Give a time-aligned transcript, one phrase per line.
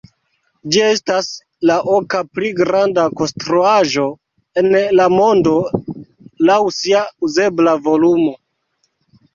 [0.75, 1.27] Ĝi estas
[1.71, 4.09] la oka pli granda konstruaĵo
[4.63, 5.55] en la mondo
[6.51, 8.37] laŭ sia uzebla volumo.